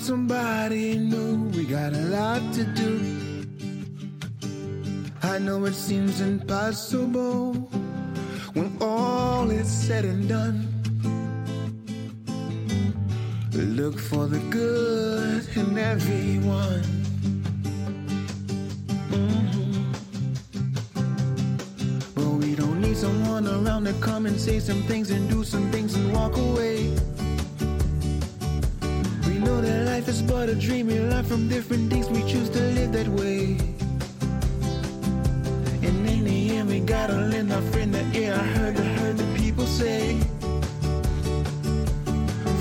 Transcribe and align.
somebody 0.00 0.96
new, 0.98 1.48
we 1.50 1.64
got 1.64 1.92
a 1.92 2.00
lot 2.16 2.40
to 2.54 2.64
do. 2.64 3.46
I 5.22 5.38
know 5.38 5.64
it 5.66 5.74
seems 5.74 6.20
impossible 6.20 7.54
when 8.54 8.76
all 8.80 9.50
is 9.50 9.68
said 9.68 10.04
and 10.04 10.28
done. 10.28 10.68
Look 13.52 13.98
for 13.98 14.26
the 14.26 14.38
good 14.50 15.46
in 15.56 15.78
everyone. 15.78 16.82
Mm-hmm. 19.10 19.92
But 22.14 22.30
we 22.40 22.54
don't 22.54 22.80
need 22.80 22.96
someone 22.96 23.46
around 23.46 23.84
to 23.84 23.92
come 23.94 24.26
and 24.26 24.40
say 24.40 24.60
some 24.60 24.82
things 24.84 25.10
and 25.10 25.28
do 25.28 25.44
some 25.44 25.70
things 25.70 25.94
and 25.94 26.12
walk 26.12 26.36
away. 26.36 26.94
Is 30.14 30.22
but 30.22 30.48
a 30.48 30.54
dream. 30.54 30.86
We 30.86 31.00
learn 31.00 31.24
from 31.24 31.48
different 31.48 31.90
things. 31.90 32.08
We 32.08 32.22
choose 32.30 32.48
to 32.50 32.60
live 32.76 32.92
that 32.92 33.08
way. 33.08 33.56
And 35.86 35.96
in 36.14 36.24
the 36.24 36.56
end, 36.56 36.68
we 36.68 36.80
gotta 36.80 37.16
lend 37.32 37.52
our 37.52 37.62
friend 37.72 37.92
the 37.92 38.04
ear. 38.20 38.32
I 38.34 38.46
heard, 38.56 38.76
I 38.76 38.88
heard 39.00 39.16
the 39.16 39.28
people 39.42 39.66
say, 39.66 40.02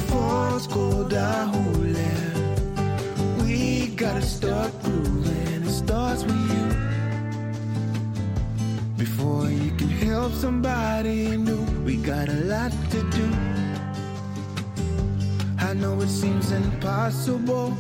Force 0.10 0.68
go 0.68 1.08
down, 1.08 1.52
we 3.44 3.88
gotta 4.04 4.22
start 4.22 4.72
grooving. 4.84 5.64
It 5.64 5.76
starts 5.84 6.24
with 6.24 6.46
you 6.56 6.66
before 8.98 9.50
you 9.50 9.72
can 9.80 9.90
help 9.90 10.34
somebody 10.34 11.38
new. 11.38 11.64
We 11.86 11.98
got 11.98 12.30
a 12.30 12.40
lot 12.54 12.72
to 12.94 13.00
do. 13.12 13.63
Know 15.84 16.00
it 16.00 16.08
seems 16.08 16.50
impossible 16.54 17.72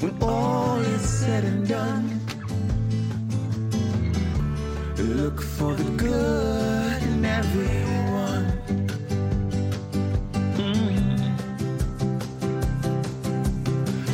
when 0.00 0.14
all 0.20 0.76
is 0.76 1.00
said 1.00 1.42
and 1.42 1.66
done. 1.66 2.20
Look 4.98 5.40
for 5.40 5.72
the 5.74 5.90
good 5.96 7.02
in 7.02 7.24
everyone. 7.24 8.44
Mm. 10.60 11.34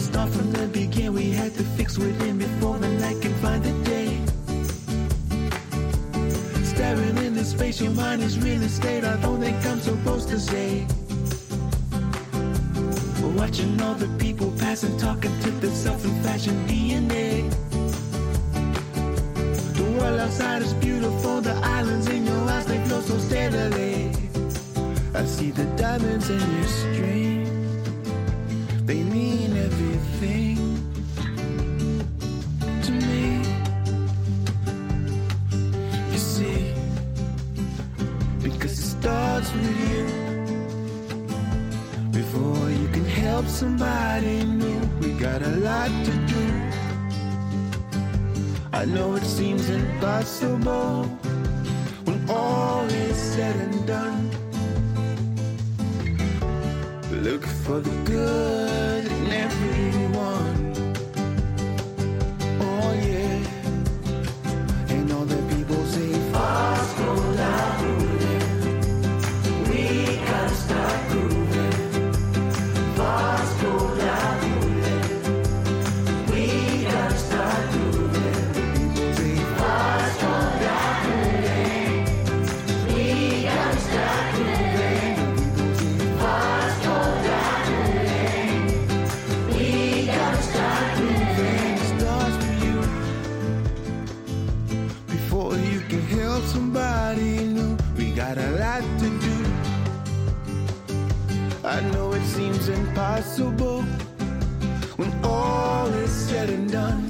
Start 0.01 0.31
from 0.31 0.53
the 0.53 0.69
beginning, 0.69 1.15
we 1.15 1.33
had 1.33 1.53
to 1.55 1.65
fix 1.65 1.99
within 1.99 2.39
before 2.39 2.79
the 2.79 2.91
night 2.91 3.21
can 3.21 3.35
find 3.43 3.65
the 3.65 3.73
day. 3.83 4.21
Staring 6.63 7.19
in 7.27 7.35
the 7.35 7.45
space, 7.45 7.81
your 7.81 7.91
mind 7.91 8.23
is 8.23 8.39
real 8.39 8.63
estate. 8.63 9.03
I 9.03 9.17
don't 9.17 9.41
think 9.41 9.67
I'm 9.67 9.81
supposed 9.81 10.29
to 10.29 10.39
say. 10.39 10.87
Watching 13.49 13.79
the 13.79 14.09
people 14.19 14.53
passing, 14.59 14.95
talking 14.99 15.33
to 15.41 15.51
themselves 15.53 16.05
in 16.05 16.23
fashion 16.23 16.55
DNA. 16.67 17.51
The 19.75 19.85
world 19.99 20.21
outside 20.21 20.61
is 20.61 20.75
beautiful, 20.75 21.41
the 21.41 21.55
islands 21.55 22.09
in 22.09 22.27
your 22.27 22.43
eyes, 22.51 22.67
they 22.67 22.79
flow 22.85 23.01
so 23.01 23.17
steadily. 23.17 24.13
I 25.15 25.25
see 25.25 25.51
the 25.51 25.65
diamonds 25.77 26.29
in 26.29 26.41
your 26.57 26.67
string, 26.67 27.47
they 28.85 29.03
mean 29.03 29.57
everything 29.57 30.58
I 48.79 48.85
know 48.85 49.17
it 49.17 49.25
seems 49.25 49.69
impossible 49.69 51.03
when 52.05 52.31
all 52.31 52.85
is 52.85 53.17
said 53.17 53.57
and 53.57 53.87
done. 53.89 54.31
Look 57.11 57.45
for 57.45 57.81
the 57.81 57.91
good 58.05 59.05
in 59.05 59.33
everyone. 59.33 60.48
Impossible 103.19 103.83
when 104.97 105.13
all 105.25 105.89
is 105.89 106.11
said 106.11 106.49
and 106.51 106.71
done. 106.71 107.03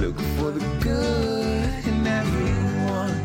Look 0.00 0.18
for 0.36 0.50
the 0.50 0.64
good 0.80 1.86
in 1.92 2.06
everyone. 2.06 3.16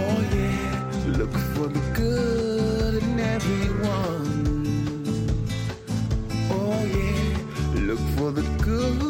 Oh 0.00 0.18
yeah, 0.32 1.18
look 1.18 1.32
for 1.54 1.66
the 1.66 1.82
good 1.92 3.02
in 3.02 3.18
everyone. 3.18 4.30
Oh 6.50 6.84
yeah, 6.96 7.80
look 7.80 8.02
for 8.16 8.30
the 8.30 8.42
good 8.62 9.09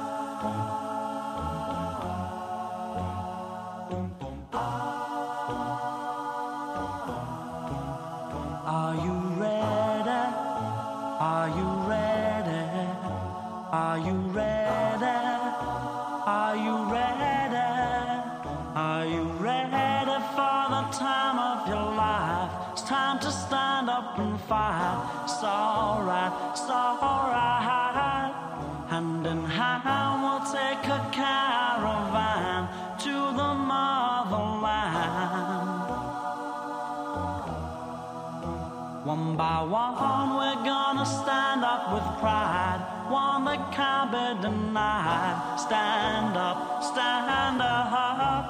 by 39.41 39.59
one, 39.63 40.29
we're 40.37 40.63
gonna 40.63 41.03
stand 41.03 41.61
up 41.73 41.83
with 41.93 42.07
pride. 42.21 42.79
One 43.09 43.45
that 43.45 43.71
can't 43.77 44.09
be 44.15 44.27
denied. 44.45 45.35
Stand 45.65 46.37
up, 46.37 46.83
stand 46.83 47.59
up. 47.59 48.45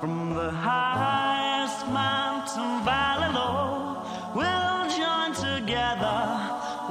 From 0.00 0.34
the 0.34 0.50
highest 0.52 1.80
mountain 1.88 2.72
valley 2.90 3.30
low, 3.38 3.70
we'll 4.38 4.84
join 5.00 5.30
together 5.48 6.20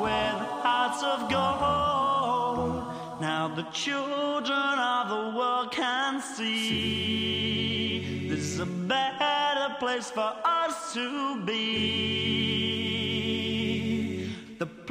with 0.06 0.38
hearts 0.66 1.02
of 1.12 1.20
gold. 1.36 2.84
Now 3.22 3.44
the 3.60 3.66
children 3.84 4.76
of 4.96 5.04
the 5.16 5.24
world 5.38 5.72
can 5.72 6.22
see 6.22 6.68
this 8.28 8.40
is 8.40 8.60
a 8.60 8.66
better 8.66 9.68
place 9.80 10.10
for 10.12 10.34
us 10.44 10.94
to 10.96 11.06
be. 11.46 13.11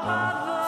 Father. 0.00 0.67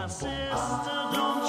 My 0.00 0.06
sister, 0.06 1.10
don't 1.12 1.39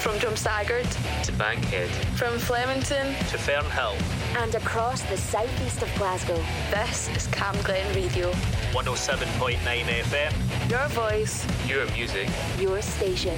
From 0.00 0.16
Drumsagard 0.18 0.88
to 1.24 1.32
Bankhead 1.32 1.90
from 2.16 2.38
Flemington 2.38 3.08
to 3.28 3.36
Fernhill, 3.36 3.94
and 4.42 4.54
across 4.54 5.02
the 5.02 5.16
southeast 5.16 5.82
of 5.82 5.94
Glasgow. 5.96 6.42
this 6.70 7.14
is 7.14 7.26
Cam 7.26 7.54
Glen 7.62 7.94
Radio. 7.94 8.30
107.9 8.72 9.58
FM, 9.58 10.70
Your 10.70 10.88
voice, 10.88 11.46
your 11.68 11.84
music. 11.92 12.28
Your 12.58 12.80
station. 12.80 13.36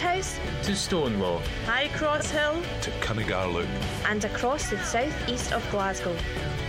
House 0.00 0.38
to 0.62 0.72
Stonelaw, 0.72 1.40
High 1.64 1.88
Cross 1.88 2.30
Hill 2.30 2.62
to 2.82 2.90
Cuningar 3.00 3.66
and 4.06 4.24
across 4.24 4.70
the 4.70 4.78
southeast 4.78 5.52
of 5.52 5.68
Glasgow. 5.70 6.16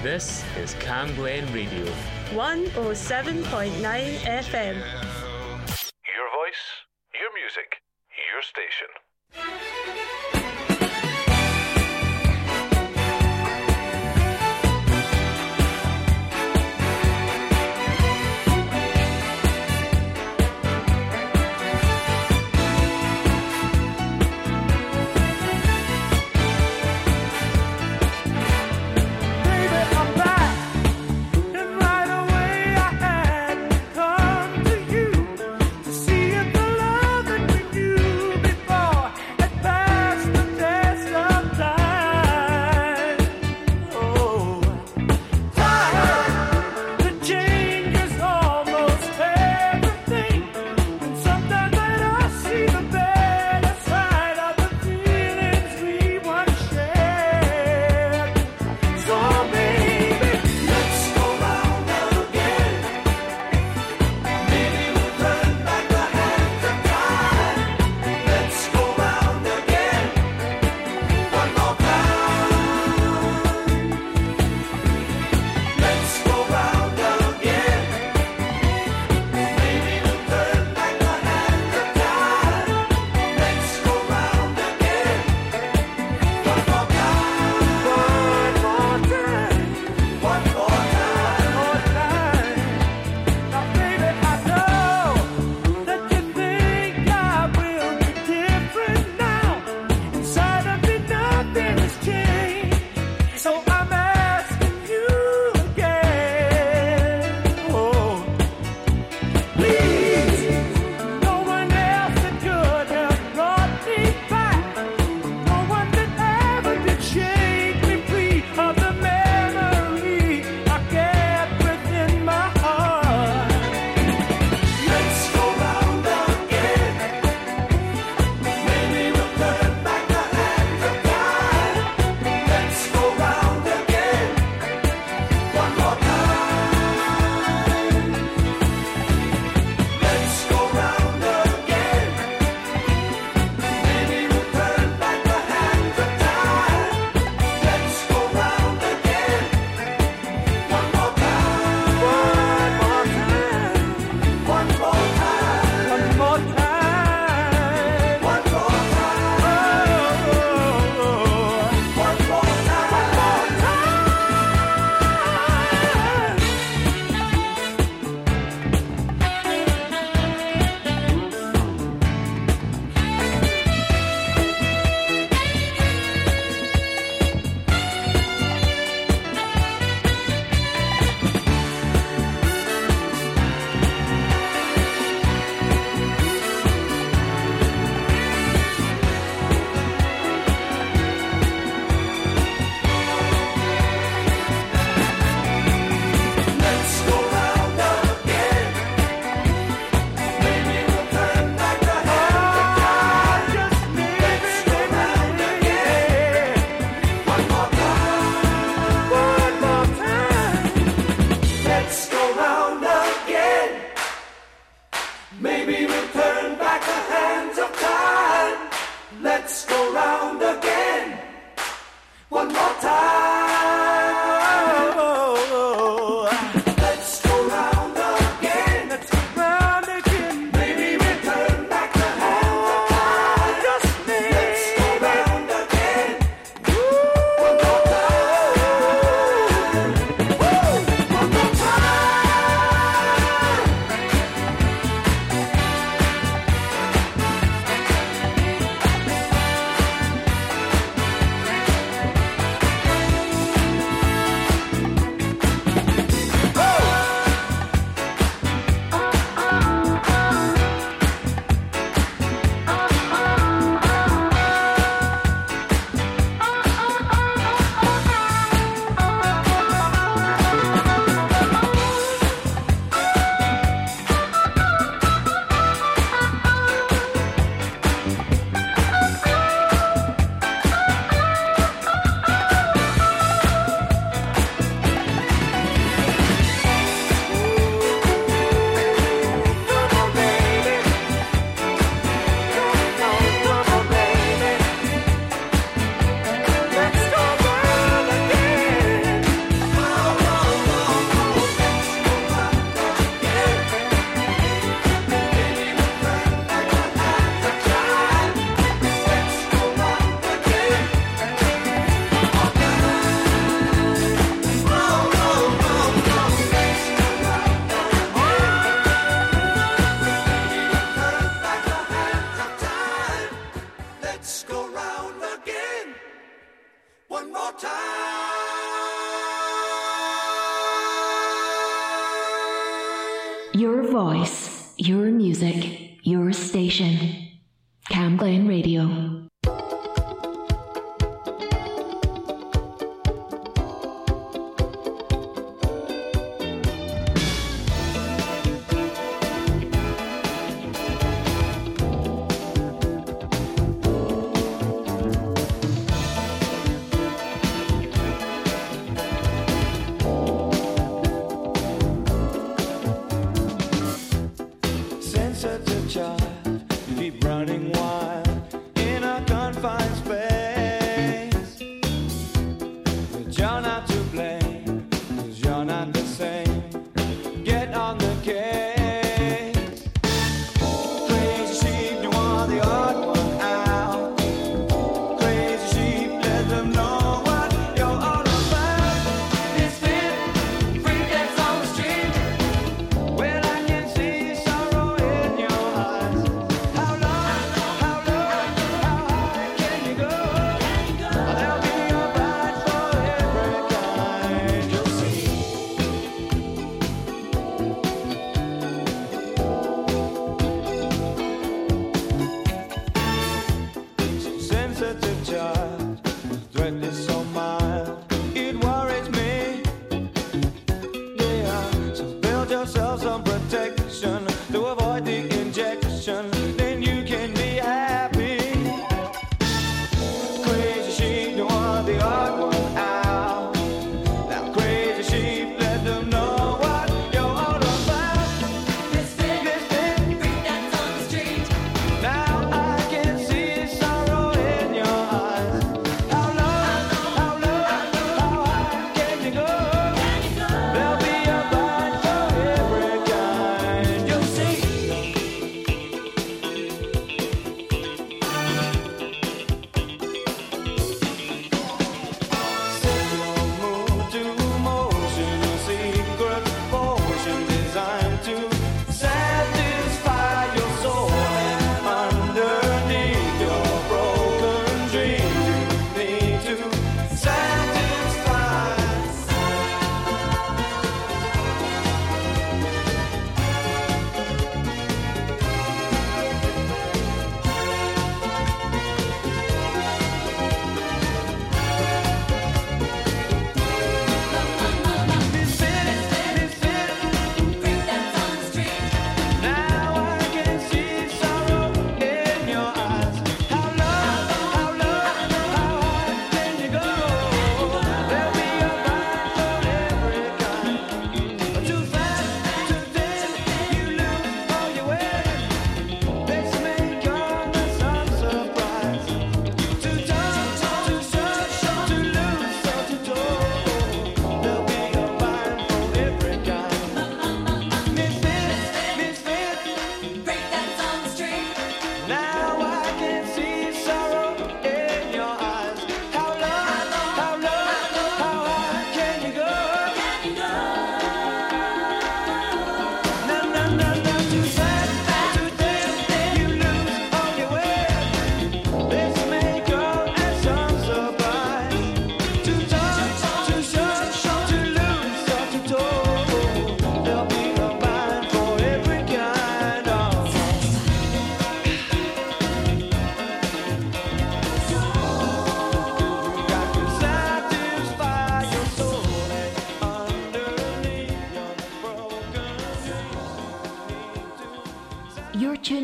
This 0.04 0.44
is 0.58 0.74
Cam 0.76 1.14
Glen 1.16 1.52
Radio. 1.54 1.86
107.9 2.32 4.20
FM. 4.20 5.09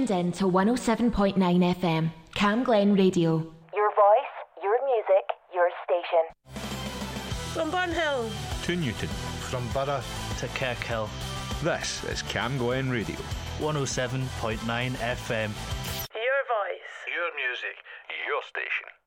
tuned 0.06 0.20
in 0.20 0.32
to 0.34 0.46
107.9 0.46 1.36
FM, 1.36 2.12
Cam 2.34 2.64
Glen 2.64 2.94
Radio. 2.94 3.38
Your 3.74 3.90
voice, 3.90 4.36
your 4.62 4.78
music, 4.86 5.26
your 5.54 5.70
station. 5.84 6.24
From 7.54 7.72
Burnhill 7.72 8.30
to 8.64 8.76
Newton. 8.76 9.10
From 9.50 9.68
Borough 9.70 10.04
to 10.40 10.48
Kirkhill. 10.48 11.10
This 11.64 12.04
is 12.06 12.22
Cam 12.24 12.58
Glen 12.58 12.90
Radio. 12.90 13.16
107.9 13.60 14.28
FM. 14.60 15.50
Your 16.14 16.42
voice, 16.52 16.92
your 17.08 17.30
music, 17.36 17.78
your 18.28 18.42
station. 18.44 19.05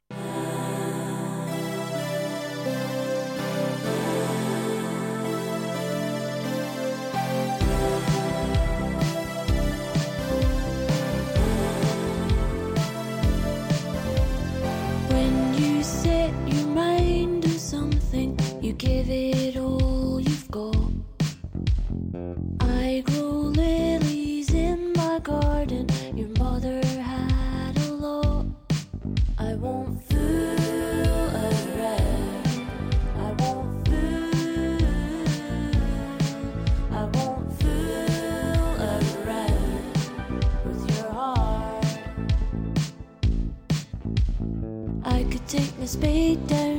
Give 18.79 19.11
it 19.11 19.57
all 19.57 20.21
you've 20.21 20.49
got. 20.53 20.77
I 22.61 23.03
grow 23.07 23.51
lilies 23.51 24.55
in 24.55 24.93
my 24.93 25.19
garden. 25.19 25.89
Your 26.15 26.29
mother 26.39 26.81
had 26.87 27.77
a 27.77 27.93
lot. 27.93 28.47
I 29.37 29.55
won't 29.55 30.01
fool 30.05 31.35
around. 31.49 32.47
I 33.19 33.33
won't 33.41 33.89
fool. 33.89 34.79
I 36.93 37.05
won't 37.15 37.53
fool 37.61 38.77
around 38.95 39.93
with 40.65 40.83
your 40.97 41.11
heart. 41.11 41.85
I 45.05 45.25
could 45.25 45.47
take 45.49 45.77
my 45.81 45.87
spade 45.87 46.47
down 46.47 46.78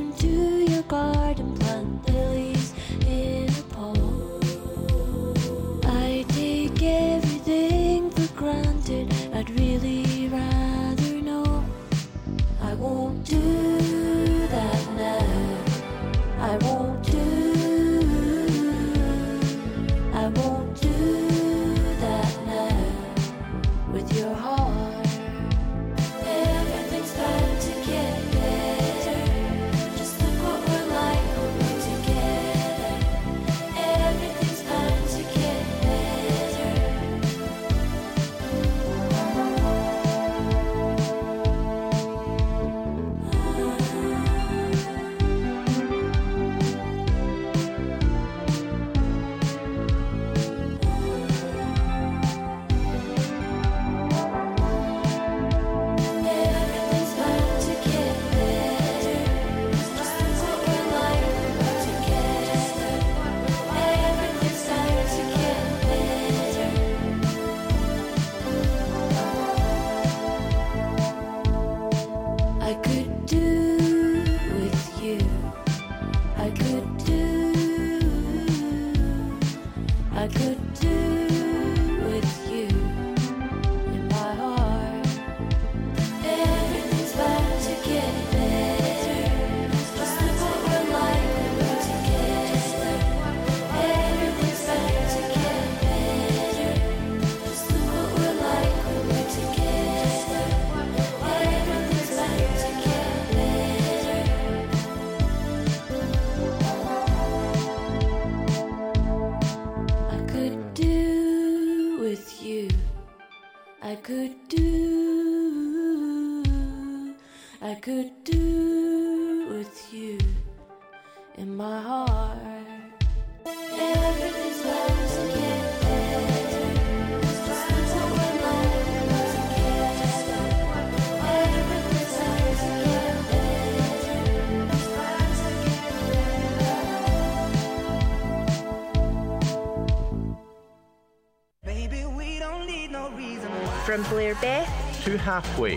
to 144.34 145.18
halfway, 145.18 145.76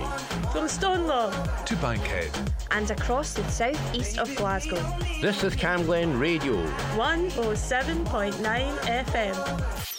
from 0.52 0.68
Stonelaw. 0.68 1.66
To 1.66 1.76
Bankhead, 1.78 2.30
and 2.70 2.92
across 2.92 3.34
the 3.34 3.44
southeast 3.50 4.20
of 4.20 4.34
Glasgow. 4.36 4.82
This 5.22 5.44
is 5.44 5.56
Camglen 5.56 6.20
Radio. 6.20 6.64
107.9 6.96 8.34
FM. 8.80 9.93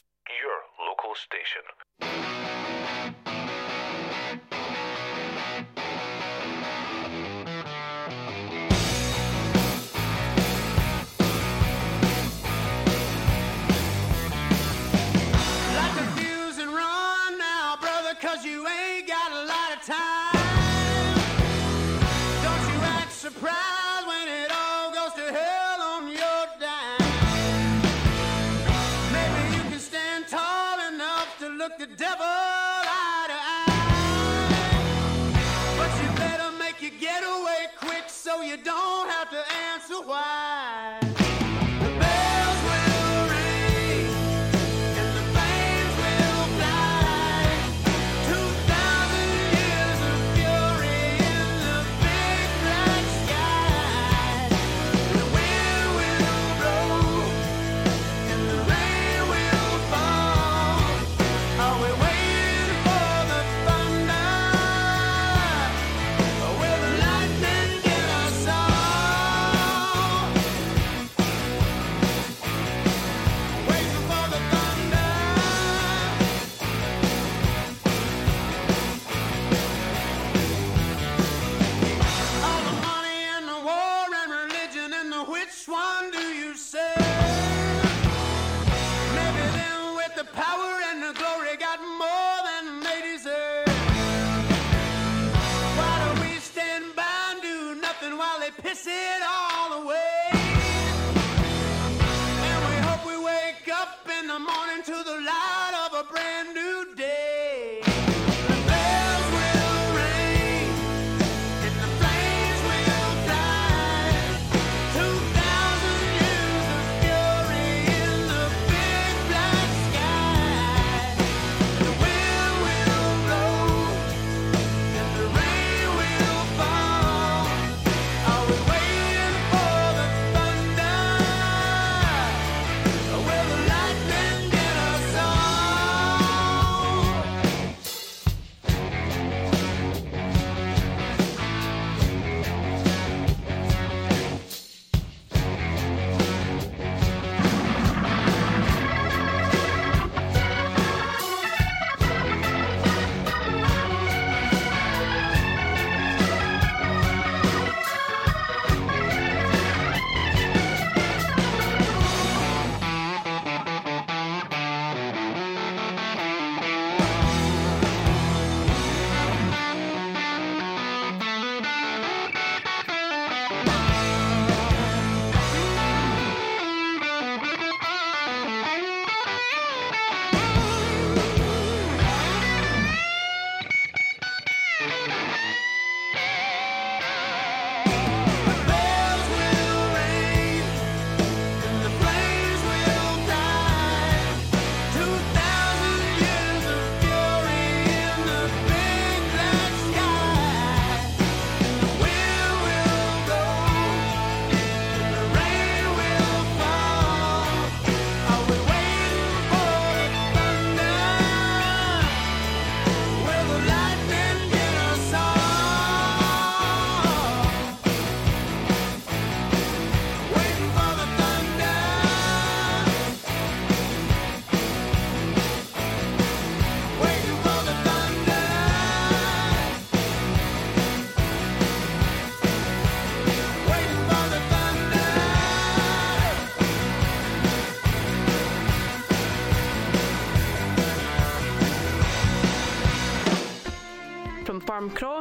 brand 106.10 106.54
new 106.54 106.63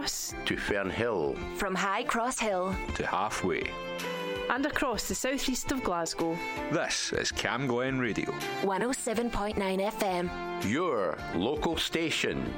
Cross. 0.04 0.34
To 0.48 0.56
Fernhill. 0.58 1.38
From 1.56 1.74
High 1.74 2.04
Cross 2.04 2.38
Hill. 2.40 2.76
To 2.96 3.06
Halfway. 3.08 3.64
And 4.50 4.66
across 4.66 5.08
the 5.08 5.16
southeast 5.16 5.72
of 5.72 5.82
Glasgow. 5.82 6.38
This 6.74 7.14
is 7.14 7.32
Camglen 7.32 8.02
Radio. 8.02 8.30
107.9 8.64 9.56
FM. 9.56 10.30
Your 10.70 11.18
local 11.36 11.78
station. 11.78 12.54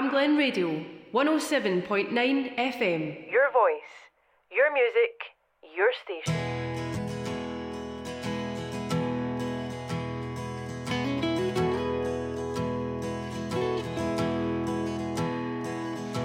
Camglen 0.00 0.38
Radio, 0.38 0.82
107.9 1.12 2.56
FM. 2.56 3.30
Your 3.30 3.52
voice, 3.52 3.92
your 4.50 4.72
music, 4.72 5.36
your 5.76 5.92
station. 6.02 6.34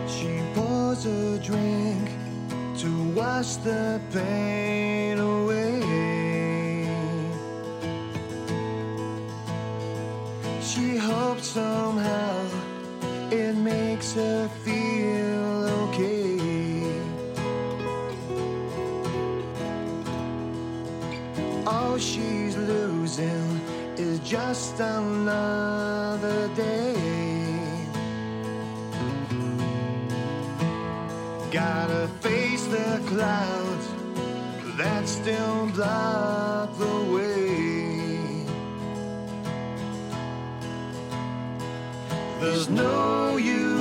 She 0.07 0.39
pours 0.53 1.05
a 1.05 1.37
drink 1.39 2.11
to 2.77 3.09
wash 3.09 3.57
the 3.57 3.99
pain 4.13 5.19
away. 5.19 5.81
She 10.61 10.95
hoped 10.95 11.43
somehow 11.43 12.44
to 14.15 14.49
feel 14.63 15.67
okay. 15.83 16.39
All 21.67 21.97
she's 21.97 22.55
losing 22.55 23.59
is 23.97 24.19
just 24.19 24.79
another 24.79 26.47
day. 26.55 26.95
Gotta 31.51 32.07
face 32.21 32.63
the 32.67 33.01
clouds 33.07 33.85
that 34.77 35.09
still 35.09 35.67
block 35.75 36.69
the 36.77 36.97
way. 37.13 38.45
There's 42.39 42.69
no 42.69 43.35
use. 43.35 43.74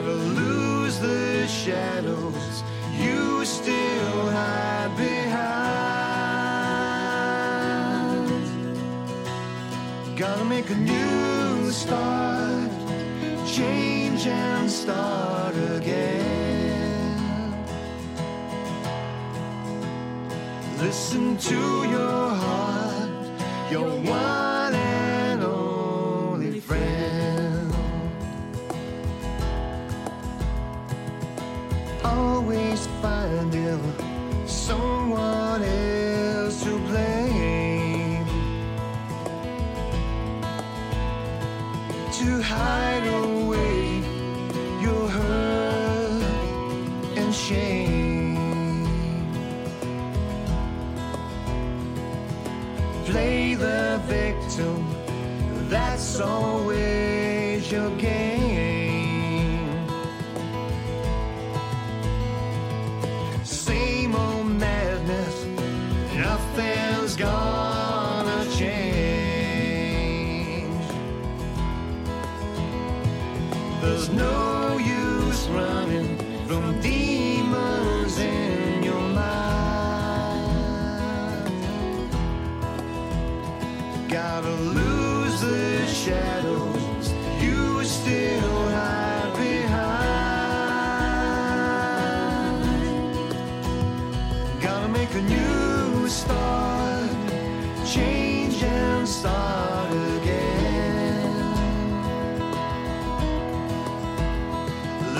gotta 0.00 0.14
lose 0.14 0.98
the 0.98 1.46
shadows 1.46 2.62
you 2.96 3.44
still 3.44 4.30
hide 4.30 4.96
behind. 4.96 5.50
Gotta 10.16 10.44
make 10.46 10.70
a 10.70 10.74
new 10.74 11.70
start, 11.70 12.70
change 13.46 14.26
and 14.26 14.70
start 14.70 15.54
again. 15.76 17.54
Listen 20.78 21.36
to 21.36 21.60
your 21.90 22.28
heart, 22.30 23.10
your 23.70 23.90
one. 24.10 24.49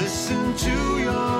listen 0.01 0.57
to 0.57 0.98
your 0.98 1.39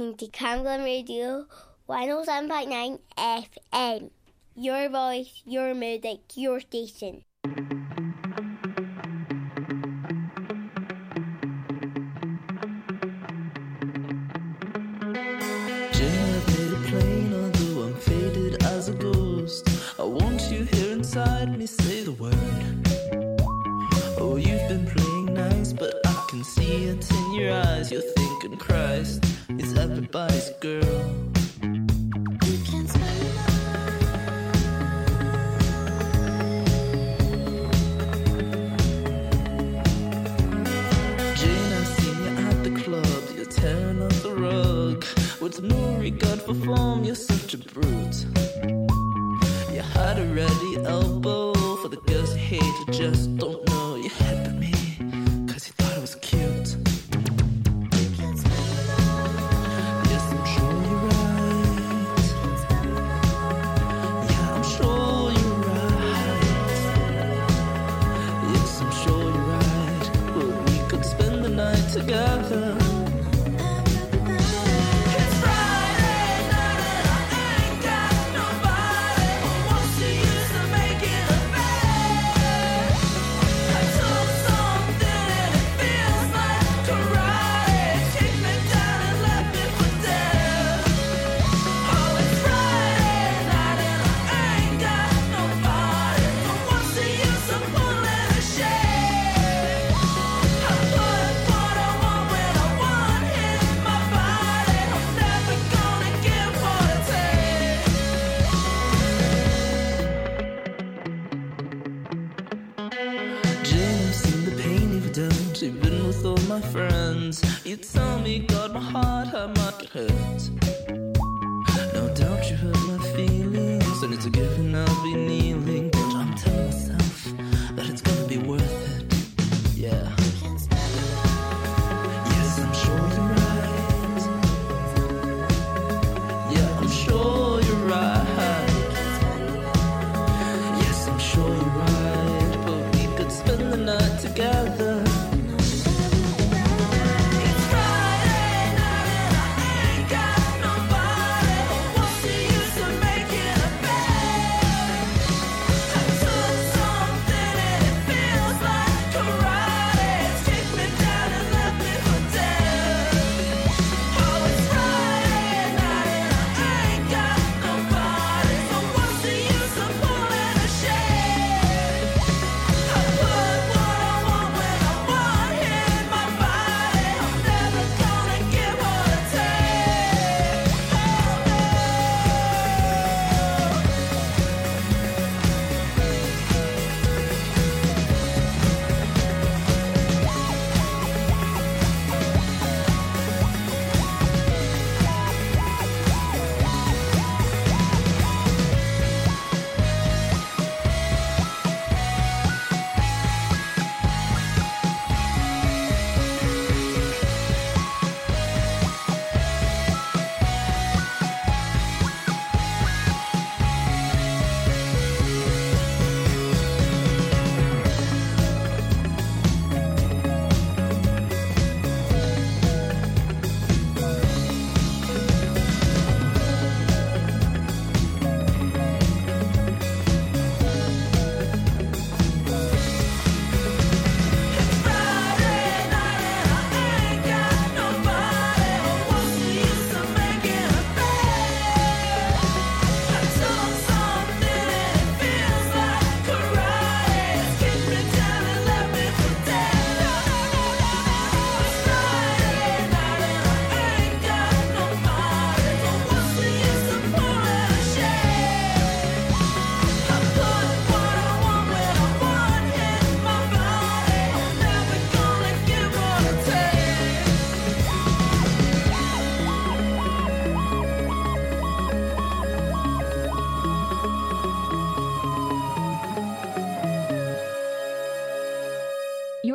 listening 0.00 0.16
to 0.16 0.26
Camglen 0.28 0.82
Radio 0.82 1.46
107.9 1.86 3.00
FM. 3.18 4.10
Your 4.54 4.88
voice, 4.88 5.42
your 5.44 5.74
music, 5.74 6.20
your 6.34 6.60
station. 6.60 7.24
I 19.98 20.04
want 20.04 20.50
you 20.50 20.64
here 20.64 20.92
inside 20.92 21.58
me, 21.58 21.66
say 21.66 22.04
the 22.04 22.12
word. 22.12 22.34
Oh, 24.18 24.36
you've 24.36 24.66
been 24.68 24.86
playing 24.86 25.34
nice, 25.34 25.74
but 25.74 25.94
I 26.06 26.26
can 26.30 26.42
see 26.42 26.86
it 26.86 27.10
in 27.10 27.34
your 27.34 27.52
eyes. 27.52 27.92
You're 27.92 28.19
Jane, 30.12 30.26
I 41.72 41.84
seen 41.84 42.24
you 42.24 42.32
at 42.38 42.64
the 42.64 42.72
club. 42.82 43.06
You're 43.36 43.44
tearing 43.44 44.02
up 44.02 44.12
the 44.14 44.34
rug. 44.34 45.04
With 45.40 45.62
no 45.62 45.94
regard 45.98 46.42
for 46.42 46.54
form, 46.54 47.04
you're 47.04 47.14
such 47.14 47.54
a 47.54 47.58
brute. 47.58 48.26
You 49.72 49.82
hide 49.82 50.18
a 50.18 50.26
ready 50.34 50.84
elbow 50.86 51.54
for 51.76 51.88
the 51.88 52.00
girls 52.06 52.32
you 52.32 52.40
hate, 52.40 52.62
you 52.62 52.86
just 52.92 53.36
don't 53.36 53.69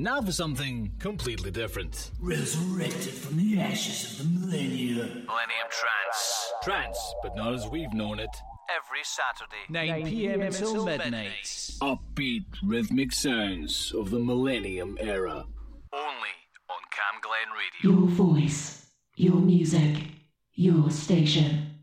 And 0.00 0.06
now 0.06 0.22
for 0.22 0.32
something 0.32 0.92
completely 0.98 1.50
different. 1.50 2.10
Resurrected 2.20 3.12
from 3.12 3.36
the 3.36 3.60
ashes 3.60 4.18
of 4.18 4.32
the 4.32 4.40
millennium. 4.40 4.96
Millennium 4.96 5.68
Trance. 5.68 6.52
Trance, 6.62 7.14
but 7.22 7.36
not 7.36 7.52
as 7.52 7.68
we've 7.68 7.92
known 7.92 8.18
it. 8.18 8.30
Every 8.74 9.02
Saturday, 9.02 9.60
9, 9.68 10.06
p.m. 10.06 10.40
until 10.40 10.86
midnight. 10.86 11.10
midnight. 11.10 11.70
Upbeat 11.82 12.46
rhythmic 12.64 13.12
sounds 13.12 13.92
of 13.94 14.08
the 14.08 14.18
millennium 14.18 14.96
era. 14.98 15.44
Only 15.92 16.34
on 16.70 16.80
Camglen 16.96 17.50
Radio. 17.52 18.00
Your 18.00 18.08
voice, 18.08 18.86
your 19.16 19.36
music, 19.36 19.98
your 20.54 20.90
station. 20.90 21.74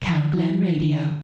Camglen 0.00 0.60
Radio. 0.60 1.20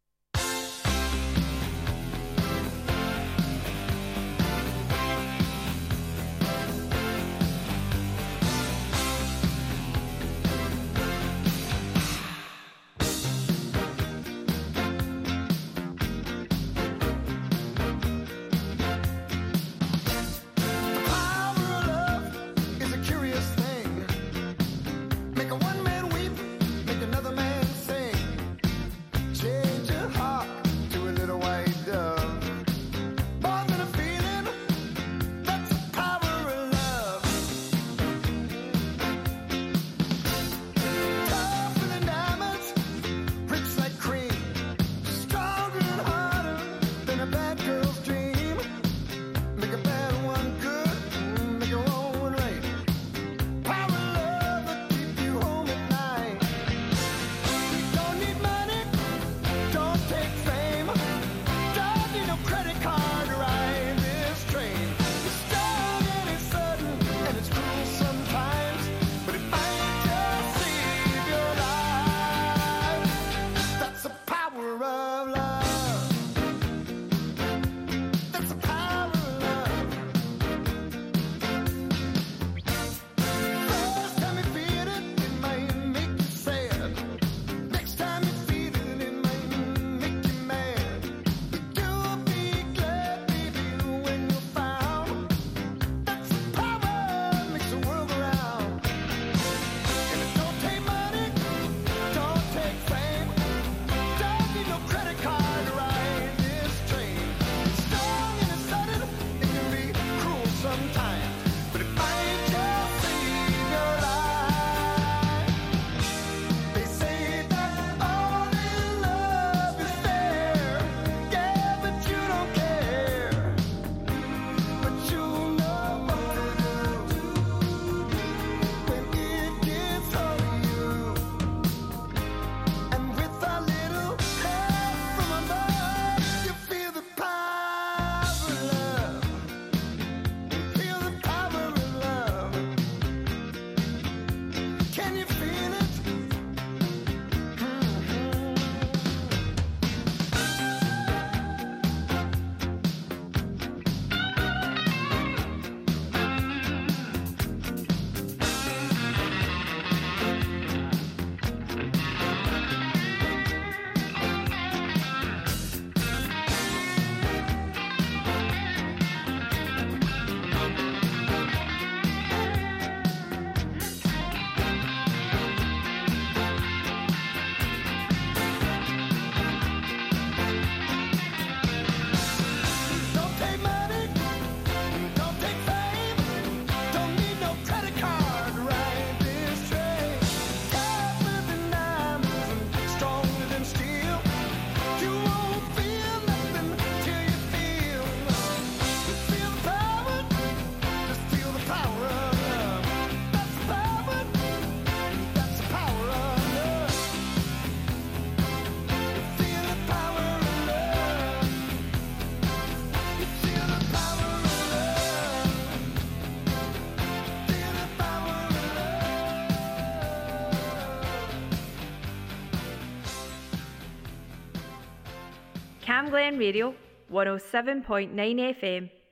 Glen 226.17 226.39
Radio 226.39 226.75
107.9 227.11 228.55
FM. 228.55 229.06